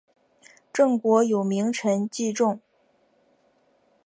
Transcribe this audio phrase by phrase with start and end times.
[0.73, 2.59] 郑国有名臣祭仲。